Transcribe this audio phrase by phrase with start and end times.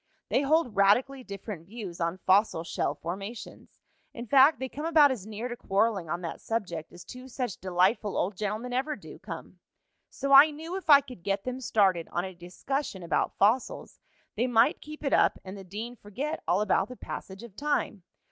[0.29, 3.77] They hold radically different views on fossil shell formations.
[4.15, 7.57] In fact, they come about as near to quarreling on that subject as two such
[7.59, 9.59] delightful old gentlemen ever do come.
[10.09, 13.99] So I knew if I could get them started on a discussion about fossils
[14.35, 18.01] they might keep it up and the dean forget all about the passage of time.